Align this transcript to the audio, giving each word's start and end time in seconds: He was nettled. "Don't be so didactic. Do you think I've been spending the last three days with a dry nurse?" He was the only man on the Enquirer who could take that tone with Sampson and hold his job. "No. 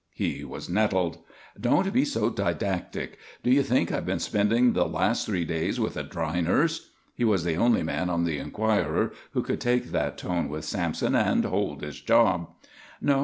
He 0.15 0.43
was 0.43 0.67
nettled. 0.67 1.19
"Don't 1.59 1.93
be 1.93 2.05
so 2.05 2.31
didactic. 2.31 3.19
Do 3.43 3.51
you 3.51 3.61
think 3.61 3.91
I've 3.91 4.03
been 4.03 4.17
spending 4.17 4.73
the 4.73 4.87
last 4.87 5.27
three 5.27 5.45
days 5.45 5.79
with 5.79 5.95
a 5.95 6.01
dry 6.01 6.41
nurse?" 6.41 6.89
He 7.13 7.23
was 7.23 7.43
the 7.43 7.53
only 7.57 7.83
man 7.83 8.09
on 8.09 8.23
the 8.23 8.39
Enquirer 8.39 9.11
who 9.33 9.43
could 9.43 9.61
take 9.61 9.91
that 9.91 10.17
tone 10.17 10.49
with 10.49 10.65
Sampson 10.65 11.13
and 11.13 11.45
hold 11.45 11.83
his 11.83 12.01
job. 12.01 12.47
"No. 12.99 13.19